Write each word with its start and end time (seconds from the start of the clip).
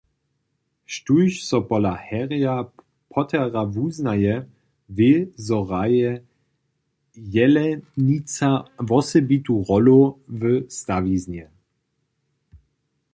Štóž 0.93 1.31
so 1.49 1.57
pola 1.67 1.93
Harryja 2.07 2.55
Pottera 3.11 3.61
wuznaje, 3.75 4.35
wě, 4.97 5.15
zo 5.47 5.59
hraje 5.67 6.11
jelenica 7.37 8.49
wosebitu 8.89 9.55
rolu 9.69 9.99
w 10.39 10.41
stawiznje. 10.79 11.45